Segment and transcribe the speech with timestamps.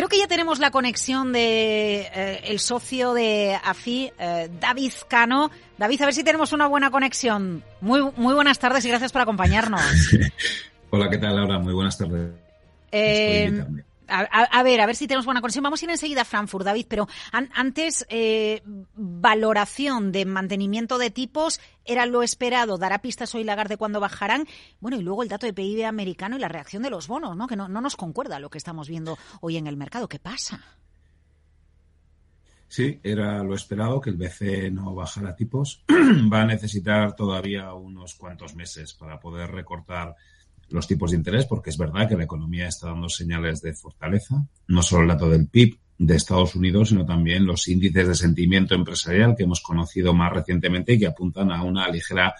[0.00, 5.50] creo que ya tenemos la conexión de eh, el socio de AFI, eh, David Cano.
[5.76, 7.62] David, a ver si tenemos una buena conexión.
[7.82, 9.82] Muy, muy buenas tardes y gracias por acompañarnos.
[10.90, 11.58] Hola, ¿qué tal, Laura?
[11.58, 12.30] Muy buenas tardes.
[12.90, 13.62] Eh,
[14.10, 15.62] a, ver, a ver si tenemos buena conexión.
[15.62, 18.62] Vamos a ir enseguida a Frankfurt, David, pero antes, eh,
[18.94, 24.46] valoración de mantenimiento de tipos, era lo esperado, dará pistas hoy Lagarde cuando bajarán.
[24.80, 27.46] Bueno, y luego el dato de PIB americano y la reacción de los bonos, ¿no?
[27.46, 30.08] Que no, no nos concuerda lo que estamos viendo hoy en el mercado.
[30.08, 30.60] ¿Qué pasa?
[32.70, 35.82] Sí, era lo esperado que el BCE no bajara tipos.
[36.32, 40.14] Va a necesitar todavía unos cuantos meses para poder recortar
[40.70, 44.46] los tipos de interés, porque es verdad que la economía está dando señales de fortaleza,
[44.68, 48.74] no solo el dato del PIB de Estados Unidos, sino también los índices de sentimiento
[48.74, 52.34] empresarial que hemos conocido más recientemente y que apuntan a una ligera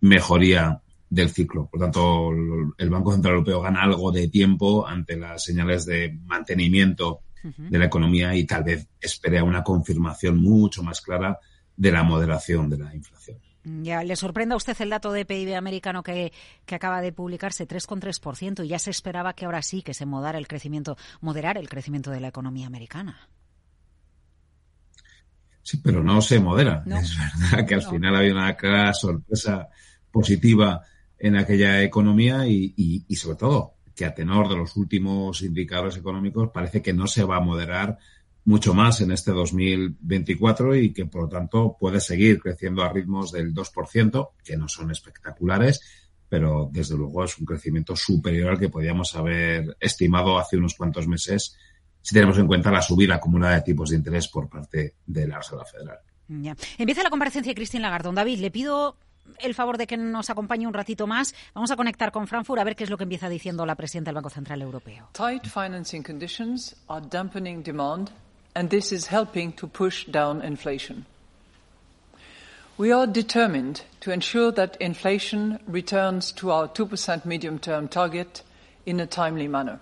[0.00, 1.68] mejoría del ciclo.
[1.70, 2.30] Por tanto,
[2.78, 7.20] el Banco Central Europeo gana algo de tiempo ante las señales de mantenimiento
[7.56, 11.38] de la economía y tal vez espere a una confirmación mucho más clara
[11.76, 13.38] de la moderación de la inflación.
[13.68, 16.32] Ya, ¿Le sorprende a usted el dato de PIB americano que,
[16.70, 20.46] acaba de publicarse, 3,3%, y ya se esperaba que ahora sí que se moderara el
[20.46, 23.28] crecimiento, moderar el crecimiento de la economía americana?
[25.62, 26.84] Sí, pero no se modera.
[26.86, 29.68] Es verdad que al final había una clara sorpresa
[30.12, 30.82] positiva
[31.18, 36.50] en aquella economía y, y sobre todo que a tenor de los últimos indicadores económicos
[36.54, 37.98] parece que no se va a moderar
[38.46, 43.32] mucho más en este 2024 y que, por lo tanto, puede seguir creciendo a ritmos
[43.32, 45.80] del 2%, que no son espectaculares,
[46.28, 51.06] pero desde luego es un crecimiento superior al que podíamos haber estimado hace unos cuantos
[51.08, 51.56] meses
[52.00, 55.38] si tenemos en cuenta la subida acumulada de tipos de interés por parte de la
[55.38, 55.98] Reserva Federal.
[56.28, 56.56] Ya.
[56.78, 58.14] Empieza la comparecencia de Cristín Lagardón.
[58.14, 58.96] David, le pido
[59.40, 61.34] el favor de que nos acompañe un ratito más.
[61.52, 64.10] Vamos a conectar con Frankfurt a ver qué es lo que empieza diciendo la presidenta
[64.10, 65.08] del Banco Central Europeo.
[65.14, 68.12] Tight financing conditions are dampening demand
[68.56, 71.04] and this is helping to push down inflation.
[72.78, 78.42] We are determined to ensure that inflation returns to our 2% medium-term target
[78.86, 79.80] in a timely manner.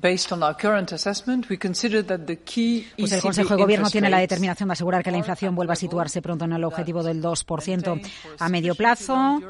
[0.00, 3.90] Based on our current assessment, we consider that the key pues el Consejo de Gobierno
[3.90, 7.02] tiene la determinación de asegurar que la inflación vuelva a situarse pronto en el objetivo
[7.02, 9.40] del 2% a medio plazo.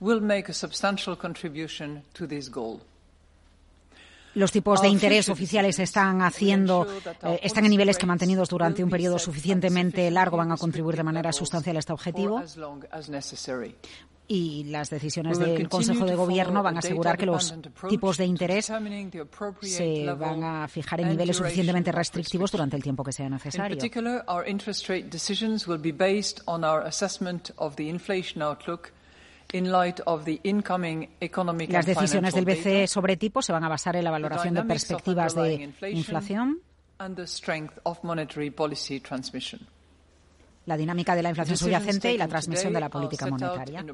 [0.00, 2.80] Will make a substantial contribution to this goal.
[4.34, 6.86] Los tipos de interés oficiales están haciendo,
[7.22, 11.02] eh, están en niveles que mantenidos durante un periodo suficientemente largo van a contribuir de
[11.02, 12.42] manera sustancial a este objetivo.
[14.32, 17.52] Y las decisiones del Consejo de Gobierno van a asegurar que los
[17.88, 18.70] tipos de interés
[19.62, 23.76] se van a fijar en niveles suficientemente restrictivos durante el tiempo que sea necesario.
[31.68, 35.34] Las decisiones del BCE sobre tipos se van a basar en la valoración de perspectivas
[35.34, 36.60] de inflación,
[40.66, 43.84] la dinámica de la inflación subyacente y la transmisión de la política monetaria.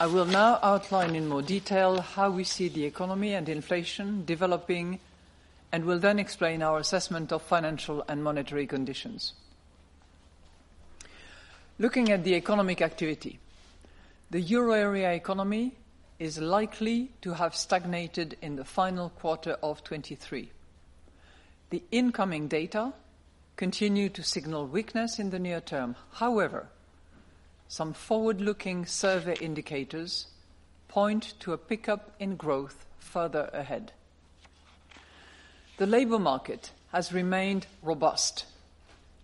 [0.00, 4.98] I will now outline in more detail how we see the economy and inflation developing
[5.72, 9.34] and will then explain our assessment of financial and monetary conditions.
[11.76, 13.40] Looking at the economic activity,
[14.30, 15.74] the euro area economy
[16.20, 20.52] is likely to have stagnated in the final quarter of 23.
[21.70, 22.92] The incoming data
[23.56, 25.96] continue to signal weakness in the near term.
[26.12, 26.68] However,
[27.66, 30.26] some forward-looking survey indicators
[30.86, 33.90] point to a pickup in growth further ahead.
[35.78, 38.44] The labour market has remained robust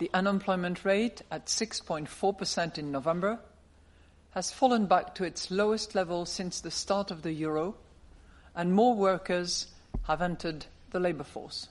[0.00, 3.38] the unemployment rate at 6.4% in November
[4.30, 7.74] has fallen back to its lowest level since the start of the euro,
[8.56, 9.66] and more workers
[10.04, 11.68] have entered the labour force.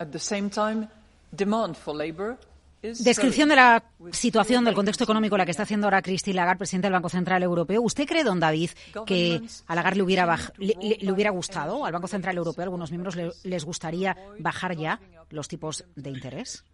[0.00, 0.88] At the same time,
[1.32, 2.38] demand for labour
[2.82, 6.86] Descripción de la situación del contexto económico la que está haciendo ahora Christine Lagarde, presidente
[6.86, 7.80] del Banco Central Europeo.
[7.80, 8.70] ¿Usted cree, don David,
[9.06, 13.16] que a Lagarde le hubiera, le, hubiera gustado, al Banco Central Europeo, a algunos miembros
[13.44, 15.00] les gustaría bajar ya
[15.30, 16.64] los tipos de interés?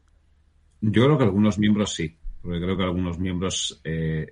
[0.81, 4.29] Yo creo que algunos miembros sí, porque creo que algunos miembros eh,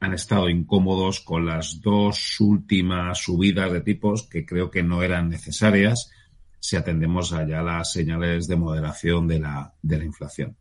[0.00, 5.28] han estado incómodos con las dos últimas subidas de tipos que creo que no eran
[5.28, 6.10] necesarias
[6.58, 10.56] si atendemos allá las señales de moderación de la inflación.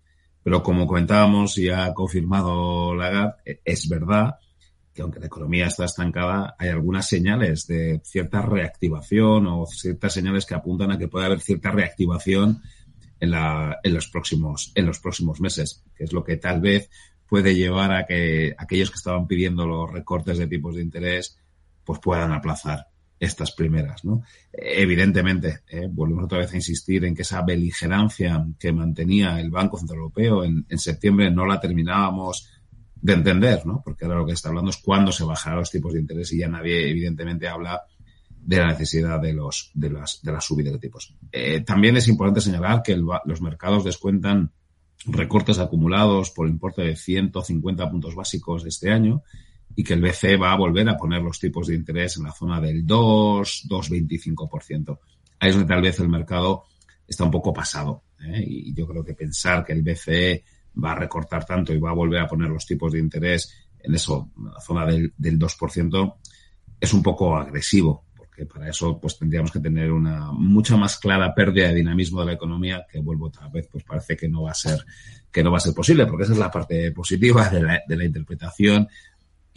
[0.48, 4.36] Pero como comentábamos y ha confirmado Lagarde, e, es verdad
[4.94, 10.46] que aunque la economía está estancada, hay algunas señales de cierta reactivación o ciertas señales
[10.46, 12.62] que apuntan a que puede haber cierta reactivación
[13.20, 16.90] en, la, en, los, próximos, en los próximos meses, que es lo que tal vez
[17.28, 21.38] puede llevar a que aquellos que estaban pidiendo los recortes de tipos de interés
[21.84, 22.88] pues puedan aplazar
[23.20, 24.24] estas primeras, ¿no?
[24.52, 25.88] Evidentemente, ¿eh?
[25.90, 30.44] volvemos otra vez a insistir en que esa beligerancia que mantenía el Banco Central Europeo
[30.44, 32.50] en, en, septiembre no la terminábamos
[33.02, 33.82] de entender, ¿no?
[33.84, 36.40] Porque ahora lo que está hablando es cuándo se bajarán los tipos de interés y
[36.40, 37.82] ya nadie, evidentemente, habla
[38.48, 41.16] de la necesidad de los de las de la subida de tipos.
[41.32, 44.52] Eh, también es importante señalar que los mercados descuentan
[45.06, 49.22] recortes acumulados por importe de 150 puntos básicos este año
[49.80, 52.32] y que el BCE va a volver a poner los tipos de interés en la
[52.32, 55.00] zona del 2, 2,25%.
[55.40, 56.64] Ahí es donde tal vez el mercado
[57.08, 58.02] está un poco pasado.
[58.20, 58.44] ¿eh?
[58.44, 60.44] Y yo creo que pensar que el BCE
[60.84, 63.94] va a recortar tanto y va a volver a poner los tipos de interés en
[63.94, 66.16] eso, en la zona del, del 2%,
[66.82, 71.36] es un poco agresivo, porque para eso pues tendríamos que tener una mucha más clara
[71.36, 74.52] pérdida de dinamismo de la economía, que vuelvo otra vez, pues parece que no va
[74.52, 74.84] a ser,
[75.32, 77.96] que no va a ser posible, porque esa es la parte positiva de la, de
[77.96, 78.88] la interpretación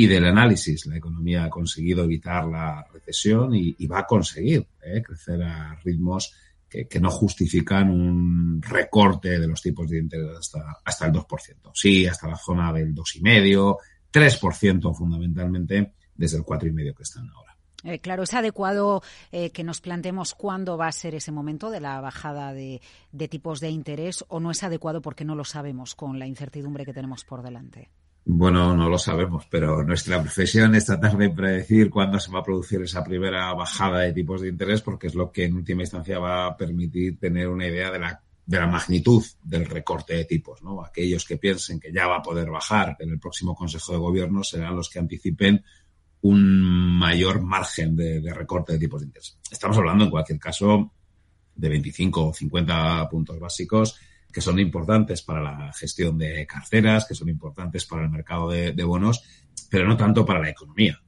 [0.00, 0.86] y del análisis.
[0.86, 5.02] La economía ha conseguido evitar la recesión y, va a conseguir ¿eh?
[5.02, 6.32] crecer a ritmos
[6.66, 11.70] que, no justifican un recorte de los tipos de interés hasta, hasta el 2%.
[11.74, 13.76] Sí, hasta la zona del 2,5%,
[14.10, 17.54] 3% fundamentalmente, desde el 4,5% que están ahora.
[17.84, 19.02] Eh, claro, es adecuado
[19.32, 22.80] eh, que nos planteemos cuándo va a ser ese momento de la bajada de
[23.28, 26.94] tipos de interés o no es adecuado porque no lo sabemos con la incertidumbre que
[26.94, 27.90] tenemos por delante.
[28.32, 32.44] Bueno, no lo sabemos, pero nuestra profesión es tratar de predecir cuándo se va a
[32.44, 36.20] producir esa primera bajada de tipos de interés, porque es lo que en última instancia
[36.20, 40.62] va a permitir tener una idea de la, de la magnitud del recorte de tipos.
[40.62, 40.80] ¿no?
[40.84, 44.44] Aquellos que piensen que ya va a poder bajar en el próximo Consejo de Gobierno
[44.44, 45.64] serán los que anticipen
[46.20, 49.38] un mayor margen de, de recorte de tipos de interés.
[49.50, 50.92] Estamos hablando, en cualquier caso,
[51.56, 53.98] de 25 o 50 puntos básicos
[54.32, 58.84] que son importantes para la gestión de carteras, que son importantes para el mercado de,
[58.84, 59.22] bonos,
[59.70, 61.00] pero no tanto para la economía.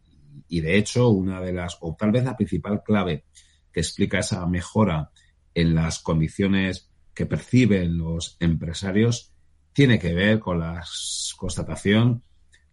[0.49, 3.25] Y de hecho, una de las, o tal vez la principal clave
[3.73, 5.11] que explica esa mejora
[5.55, 9.33] en las condiciones que perciben los empresarios
[9.73, 10.85] tiene que ver con la
[11.37, 12.23] constatación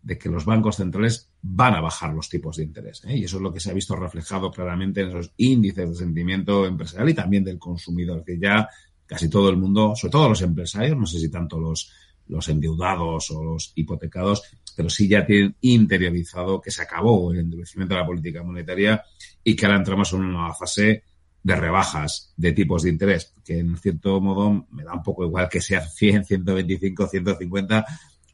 [0.02, 3.04] de que los bancos centrales van a bajar los tipos de interés.
[3.06, 3.18] ¿eh?
[3.18, 6.66] Y eso es lo que se ha visto reflejado claramente en esos índices de sentimiento
[6.66, 8.68] empresarial y también del consumidor, que ya
[9.10, 11.92] casi todo el mundo, sobre todo los empresarios, no sé si tanto los,
[12.28, 14.44] los endeudados o los hipotecados,
[14.76, 19.04] pero sí ya tienen interiorizado que se acabó el endurecimiento de la política monetaria
[19.44, 21.04] y que ahora entramos en una nueva fase
[21.42, 25.50] de rebajas de tipos de interés, que en cierto modo me da un poco igual
[25.50, 27.86] que sean 100, 125, 150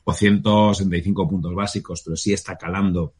[0.04, 3.14] o 165 puntos básicos, pero sí está calando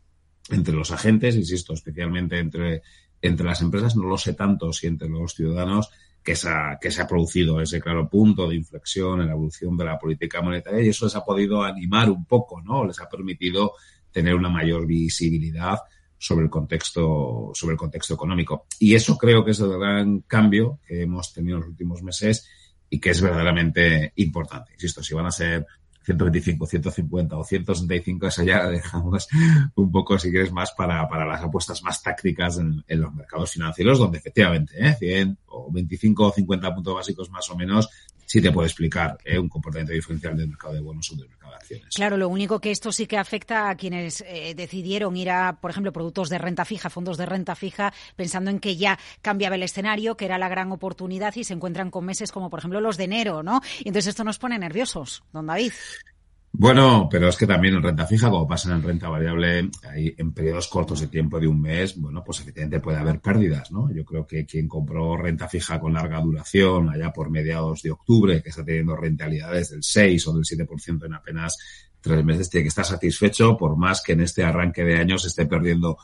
[0.50, 2.82] entre los agentes, insisto, especialmente entre,
[3.22, 5.90] entre las empresas, no lo sé tanto si entre los ciudadanos,
[6.26, 9.78] que se, ha, que se ha producido ese claro punto de inflexión en la evolución
[9.78, 12.84] de la política monetaria y eso les ha podido animar un poco, ¿no?
[12.84, 13.74] Les ha permitido
[14.12, 15.78] tener una mayor visibilidad
[16.18, 18.66] sobre el contexto, sobre el contexto económico.
[18.80, 22.50] Y eso creo que es el gran cambio que hemos tenido en los últimos meses
[22.90, 24.74] y que es verdaderamente importante.
[24.74, 25.68] Insisto, si van a ser
[26.06, 29.28] 125, 150 o 165, eso ya dejamos
[29.76, 33.52] un poco, si quieres, más para, para las apuestas más tácticas en, en los mercados
[33.52, 34.96] financieros, donde efectivamente ¿eh?
[35.00, 37.90] 100 o 25 o 50 puntos básicos más o menos
[38.36, 39.40] sí te puede explicar ¿eh?
[39.40, 41.96] un comportamiento diferencial del mercado de bonos o del mercado de acciones.
[41.96, 45.72] Claro, lo único que esto sí que afecta a quienes eh, decidieron ir a, por
[45.72, 49.64] ejemplo, productos de renta fija, fondos de renta fija, pensando en que ya cambiaba el
[49.64, 52.98] escenario, que era la gran oportunidad y se encuentran con meses como, por ejemplo, los
[52.98, 53.62] de enero, ¿no?
[53.80, 55.72] Y entonces esto nos pone nerviosos, don David.
[56.58, 60.32] Bueno, pero es que también en renta fija, como pasa en renta variable, hay en
[60.32, 63.92] periodos cortos de tiempo de un mes, bueno, pues efectivamente puede haber pérdidas, ¿no?
[63.94, 68.42] Yo creo que quien compró renta fija con larga duración, allá por mediados de octubre,
[68.42, 71.58] que está teniendo rentabilidades del 6 o del 7% en apenas
[72.00, 75.28] tres meses, tiene que estar satisfecho, por más que en este arranque de año se
[75.28, 75.98] esté perdiendo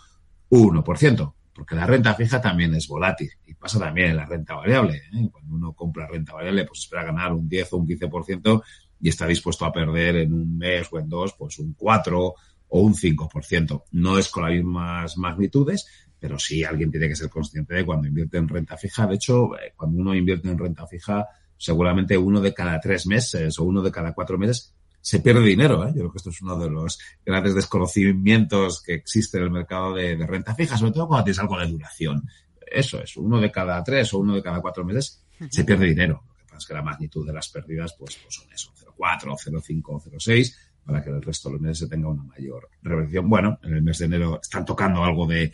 [0.49, 4.97] 1%, porque la renta fija también es volátil y pasa también en la renta variable.
[5.13, 5.29] ¿eh?
[5.31, 8.61] Cuando uno compra renta variable, pues espera ganar un 10 o un 15%
[9.01, 12.33] y está dispuesto a perder en un mes o en dos, pues un 4
[12.73, 13.83] o un 5%.
[13.91, 15.87] No es con las mismas magnitudes,
[16.19, 19.07] pero sí alguien tiene que ser consciente de cuando invierte en renta fija.
[19.07, 21.27] De hecho, eh, cuando uno invierte en renta fija,
[21.57, 25.83] seguramente uno de cada tres meses o uno de cada cuatro meses se pierde dinero.
[25.85, 25.91] ¿eh?
[25.95, 29.95] Yo creo que esto es uno de los grandes desconocimientos que existe en el mercado
[29.95, 32.23] de, de, renta fija, sobre todo cuando tienes algo de duración.
[32.71, 36.23] Eso es, uno de cada tres o uno de cada cuatro meses se pierde dinero.
[36.27, 39.37] Lo que pasa es que la magnitud de las pérdidas pues, pues son eso, 0,4,
[39.37, 40.55] 0,5 o 0,6
[40.85, 43.29] para que el resto de los meses se tenga una mayor reversión.
[43.29, 45.51] Bueno, en el mes de enero están tocando algo de,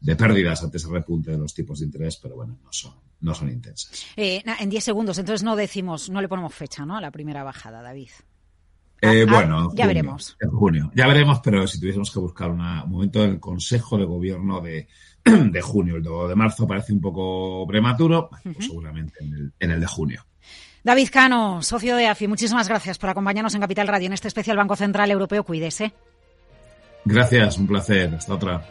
[0.00, 3.34] de pérdidas ante ese repunte de los tipos de interés, pero bueno, no son, no
[3.34, 4.06] son intensas.
[4.16, 6.96] Eh, en 10 segundos, entonces no decimos, no le ponemos fecha, ¿no?
[6.96, 8.10] A la primera bajada, David.
[9.02, 10.36] Eh, ah, bueno, ya veremos.
[10.40, 10.90] En junio.
[10.94, 14.88] Ya veremos, pero si tuviésemos que buscar un momento del Consejo de Gobierno de,
[15.24, 19.80] de junio, el de marzo parece un poco prematuro, pues seguramente en el, en el
[19.80, 20.24] de junio.
[20.86, 24.56] David Cano, socio de AFI, muchísimas gracias por acompañarnos en Capital Radio en este especial
[24.56, 25.42] Banco Central Europeo.
[25.42, 25.92] Cuídese.
[27.04, 28.14] Gracias, un placer.
[28.14, 28.62] Hasta otra.